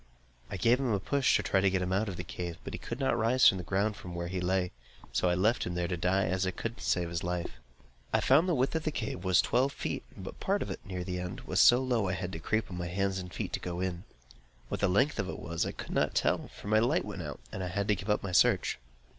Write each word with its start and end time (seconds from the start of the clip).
I 0.49 0.57
gave 0.57 0.79
him 0.79 0.91
a 0.91 0.99
push, 0.99 1.35
to 1.35 1.43
try 1.43 1.61
to 1.61 1.69
get 1.69 1.83
him 1.83 1.93
out 1.93 2.09
of 2.09 2.15
the 2.17 2.23
cave, 2.23 2.57
but 2.63 2.73
he 2.73 2.79
could 2.79 2.99
not 2.99 3.15
rise 3.15 3.47
from 3.47 3.59
the 3.59 3.63
ground 3.63 3.93
where 4.03 4.29
he 4.29 4.41
lay; 4.41 4.71
so 5.13 5.29
I 5.29 5.35
left 5.35 5.63
him 5.63 5.75
there 5.75 5.87
to 5.87 5.95
die, 5.95 6.25
as 6.25 6.47
I 6.47 6.49
could 6.49 6.77
not 6.77 6.81
save 6.81 7.09
his 7.11 7.23
life. 7.23 7.59
I 8.11 8.19
found 8.19 8.49
the 8.49 8.55
width 8.55 8.73
of 8.73 8.81
the 8.83 8.89
cave 8.91 9.23
was 9.23 9.43
twelve 9.43 9.71
feet; 9.73 10.01
but 10.17 10.39
part 10.39 10.63
of 10.63 10.71
it, 10.71 10.83
near 10.83 11.03
the 11.03 11.19
end, 11.19 11.41
was 11.41 11.59
so 11.59 11.83
low 11.83 12.07
that 12.07 12.13
I 12.13 12.15
had 12.15 12.31
to 12.31 12.39
creep 12.39 12.71
on 12.71 12.79
my 12.79 12.87
hands 12.87 13.19
and 13.19 13.31
feet 13.31 13.53
to 13.53 13.59
go 13.59 13.79
in. 13.79 14.03
What 14.69 14.79
the 14.79 14.87
length 14.89 15.19
of 15.19 15.29
it 15.29 15.37
was 15.37 15.67
I 15.67 15.71
could 15.71 15.91
not 15.93 16.15
tell, 16.15 16.47
for 16.47 16.67
my 16.67 16.79
light 16.79 17.05
went 17.05 17.21
out, 17.21 17.39
and 17.51 17.63
I 17.63 17.67
had 17.67 17.87
to 17.89 17.95
give 17.95 18.09
up 18.09 18.23
my 18.23 18.31
search. 18.31 18.79